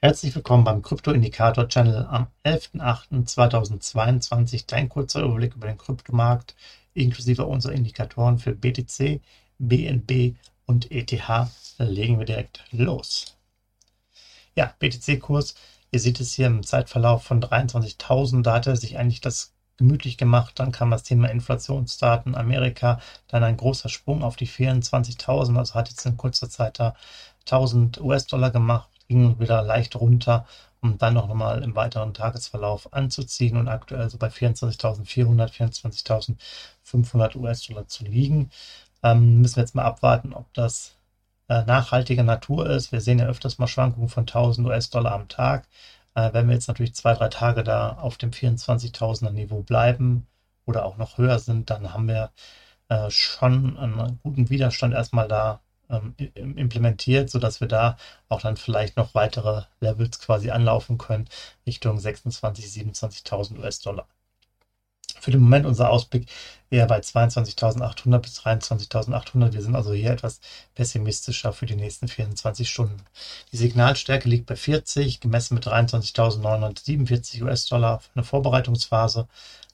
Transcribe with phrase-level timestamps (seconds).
[0.00, 4.62] Herzlich willkommen beim Krypto-Indikator-Channel am 11.08.2022.
[4.68, 6.54] Dein kurzer Überblick über den Kryptomarkt
[6.94, 9.20] inklusive unserer Indikatoren für BTC,
[9.58, 11.10] BNB und ETH.
[11.78, 13.36] legen wir direkt los.
[14.54, 15.56] Ja, BTC-Kurs,
[15.90, 20.16] ihr seht es hier im Zeitverlauf von 23.000, da hat er sich eigentlich das gemütlich
[20.16, 20.60] gemacht.
[20.60, 25.88] Dann kam das Thema Inflationsdaten Amerika, dann ein großer Sprung auf die 24.000, also hat
[25.88, 26.94] jetzt in kurzer Zeit da
[27.46, 30.46] 1000 US-Dollar gemacht, ging wieder leicht runter
[30.80, 37.88] um dann noch mal im weiteren Tagesverlauf anzuziehen und aktuell so bei 24.400, 24.500 US-Dollar
[37.88, 38.50] zu liegen.
[39.02, 40.96] Ähm, müssen wir jetzt mal abwarten, ob das
[41.48, 42.92] äh, nachhaltiger Natur ist.
[42.92, 45.66] Wir sehen ja öfters mal Schwankungen von 1000 US-Dollar am Tag.
[46.14, 50.26] Äh, wenn wir jetzt natürlich zwei, drei Tage da auf dem 24.000er Niveau bleiben
[50.66, 52.30] oder auch noch höher sind, dann haben wir
[52.88, 57.96] äh, schon einen guten Widerstand erstmal da ähm, implementiert, sodass wir da
[58.28, 61.28] auch dann vielleicht noch weitere Levels quasi anlaufen können,
[61.66, 64.06] Richtung 26.000, 27.000 US-Dollar.
[65.20, 66.28] Für den Moment unser Ausblick
[66.70, 69.52] eher bei 22.800 bis 23.800.
[69.52, 70.40] Wir sind also hier etwas
[70.74, 73.02] pessimistischer für die nächsten 24 Stunden.
[73.52, 79.28] Die Signalstärke liegt bei 40, gemessen mit 23.947 US-Dollar für eine Vorbereitungsphase.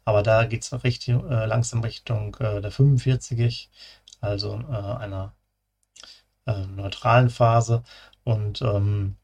[0.05, 3.71] Aber da geht es äh, langsam Richtung äh, der 45,
[4.21, 5.35] also äh, einer
[6.47, 7.83] äh, neutralen Phase
[8.25, 9.17] und ähm,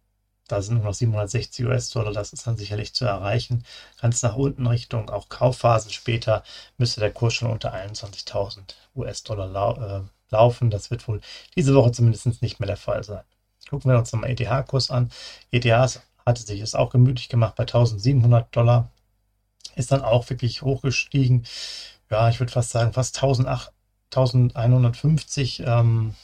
[0.48, 3.64] da sind nur noch 760 US-Dollar, das ist dann sicherlich zu erreichen.
[4.00, 6.42] Ganz nach unten Richtung auch Kaufphasen später
[6.77, 10.70] müsste der Kurs schon unter 21.000 US-Dollar lau äh, laufen.
[10.70, 11.20] Das wird wohl
[11.56, 13.22] diese Woche zumindest nicht mehr der Fall sein.
[13.68, 15.10] Gucken wir uns nochmal ETH-Kurs an.
[15.52, 18.90] ETH hatte sich es auch gemütlich gemacht bei 1700 Dollar.
[19.77, 21.46] Ist dann auch wirklich hochgestiegen.
[22.11, 25.62] Ja, ich würde fast sagen, fast 1150.
[25.64, 26.14] Ähm,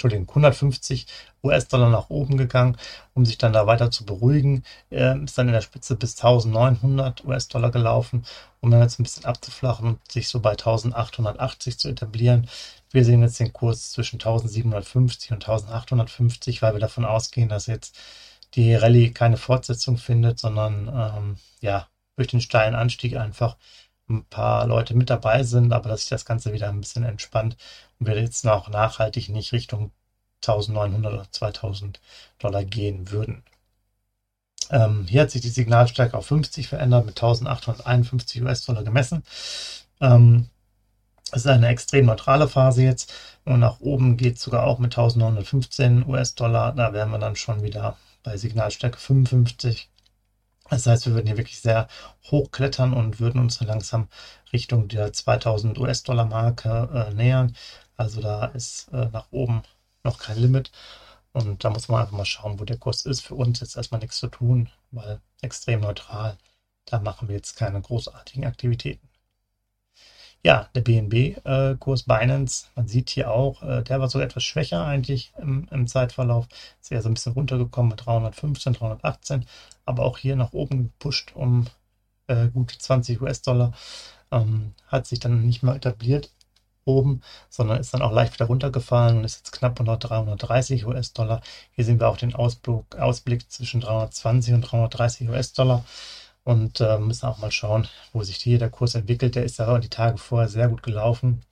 [0.00, 1.06] Entschuldigung, 150
[1.44, 2.78] US-Dollar nach oben gegangen,
[3.12, 4.64] um sich dann da weiter zu beruhigen.
[4.90, 8.24] Äh, ist dann in der Spitze bis 1900 US-Dollar gelaufen,
[8.60, 12.48] um dann jetzt ein bisschen abzuflachen und sich so bei 1880 zu etablieren.
[12.90, 17.98] Wir sehen jetzt den Kurs zwischen 1750 und 1850, weil wir davon ausgehen, dass jetzt
[18.54, 23.58] die Rallye keine Fortsetzung findet, sondern ähm, ja, durch den steilen Anstieg einfach
[24.10, 27.56] ein paar Leute mit dabei sind, aber dass sich das Ganze wieder ein bisschen entspannt
[27.98, 29.92] und wir jetzt noch nachhaltig nicht Richtung
[30.42, 32.00] 1900 oder 2000
[32.38, 33.44] Dollar gehen würden.
[34.70, 39.22] Ähm, hier hat sich die Signalstärke auf 50 verändert, mit 1851 US-Dollar gemessen.
[40.00, 40.48] Ähm,
[41.32, 43.12] es ist eine extrem neutrale Phase jetzt
[43.44, 46.72] und nach oben geht es sogar auch mit 1915 US-Dollar.
[46.72, 49.88] Da wären wir dann schon wieder bei Signalstärke 55
[50.70, 51.88] das heißt, wir würden hier wirklich sehr
[52.30, 54.08] hoch klettern und würden uns langsam
[54.52, 57.56] Richtung der 2000 US-Dollar-Marke äh, nähern.
[57.96, 59.62] Also da ist äh, nach oben
[60.04, 60.72] noch kein Limit.
[61.32, 63.20] Und da muss man einfach mal schauen, wo der Kurs ist.
[63.22, 66.38] Für uns jetzt erstmal nichts zu tun, weil extrem neutral.
[66.86, 69.09] Da machen wir jetzt keine großartigen Aktivitäten.
[70.42, 74.84] Ja, der BNB-Kurs äh, Binance, man sieht hier auch, äh, der war so etwas schwächer
[74.86, 76.48] eigentlich im, im Zeitverlauf.
[76.80, 79.44] Ist eher so ein bisschen runtergekommen mit 315, 318,
[79.84, 81.66] aber auch hier nach oben gepusht um
[82.28, 83.72] äh, gut 20 US-Dollar.
[84.30, 86.32] Ähm, hat sich dann nicht mehr etabliert
[86.86, 91.42] oben, sondern ist dann auch leicht wieder runtergefallen und ist jetzt knapp unter 330 US-Dollar.
[91.72, 95.84] Hier sehen wir auch den Ausblick, Ausblick zwischen 320 und 330 US-Dollar
[96.44, 99.34] und äh, müssen auch mal schauen, wo sich hier der Kurs entwickelt.
[99.34, 101.42] Der ist ja die Tage vorher sehr gut gelaufen.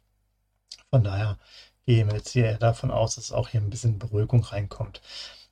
[0.91, 1.39] Von daher
[1.87, 5.01] gehen wir jetzt hier davon aus, dass auch hier ein bisschen Beruhigung reinkommt.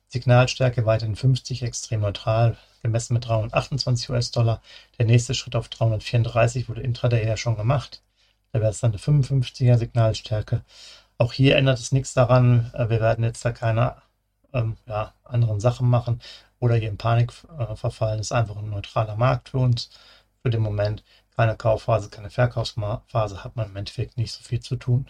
[0.07, 4.61] Signalstärke weiterhin 50, extrem neutral, gemessen mit 328 US-Dollar.
[4.97, 8.03] Der nächste Schritt auf 334 wurde intraday ja schon gemacht.
[8.53, 10.63] Da wäre es dann eine 55er Signalstärke.
[11.17, 12.71] Auch hier ändert es nichts daran.
[12.73, 13.97] Äh, wir werden jetzt da keine
[14.53, 16.21] ähm, ja, anderen Sachen machen
[16.59, 18.19] oder hier in Panik äh, verfallen.
[18.19, 19.89] Ist einfach ein neutraler Markt für uns.
[20.41, 21.03] Für den Moment
[21.35, 25.05] keine Kaufphase, keine Verkaufsphase, hat man im Endeffekt nicht so viel zu tun.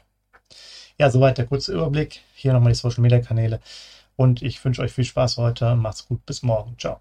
[0.97, 2.21] Ja, soweit der kurze Überblick.
[2.33, 3.61] Hier nochmal die Social Media Kanäle.
[4.17, 5.75] Und ich wünsche euch viel Spaß heute.
[5.75, 6.25] Macht's gut.
[6.25, 6.75] Bis morgen.
[6.77, 6.99] Ciao.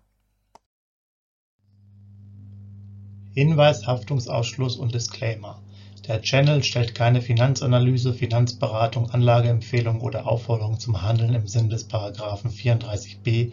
[3.34, 5.60] Hinweis, Haftungsausschluss und Disclaimer.
[6.06, 12.50] Der Channel stellt keine Finanzanalyse, Finanzberatung, Anlageempfehlung oder Aufforderung zum Handeln im Sinne des Paragraphen
[12.50, 13.52] 34b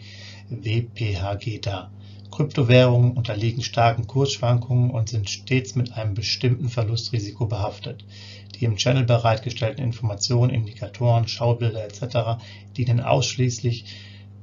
[0.50, 1.90] WPHG dar
[2.30, 8.04] Kryptowährungen unterliegen starken Kursschwankungen und sind stets mit einem bestimmten Verlustrisiko behaftet.
[8.54, 12.42] Die im Channel bereitgestellten Informationen, Indikatoren, Schaubilder etc.
[12.76, 13.84] dienen ausschließlich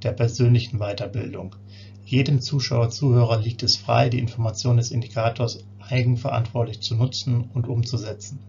[0.03, 1.57] der persönlichen Weiterbildung.
[2.06, 8.39] Jedem Zuschauer/Zuhörer liegt es frei, die Informationen des Indikators eigenverantwortlich zu nutzen und umzusetzen.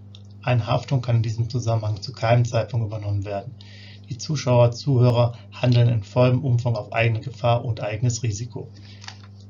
[0.43, 3.55] Eine Haftung kann in diesem Zusammenhang zu keinem Zeitpunkt übernommen werden.
[4.13, 8.69] Die Zuschauer/Zuhörer handeln in vollem Umfang auf eigene Gefahr und eigenes Risiko.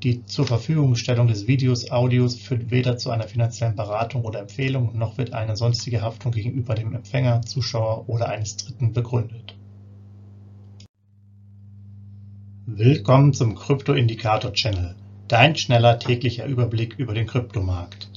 [0.05, 5.56] Die Zurverfügungstellung des Videos/Audios führt weder zu einer finanziellen Beratung oder Empfehlung, noch wird eine
[5.56, 9.56] sonstige Haftung gegenüber dem Empfänger, Zuschauer oder eines Dritten begründet.
[12.67, 14.94] Willkommen zum Krypto-Indikator-Channel,
[15.26, 18.12] dein schneller täglicher Überblick über den Kryptomarkt.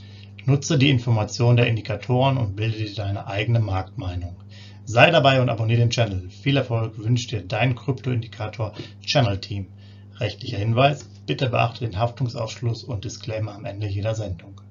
[0.46, 4.36] Nutze die Informationen der Indikatoren und bilde dir deine eigene Marktmeinung.
[4.88, 6.30] Sei dabei und abonniere den Channel.
[6.30, 8.72] Viel Erfolg wünscht dir dein Krypto-Indikator
[9.04, 9.66] Channel Team.
[10.20, 14.62] Rechtlicher Hinweis, bitte beachte den Haftungsausschluss und Disclaimer am Ende jeder Sendung.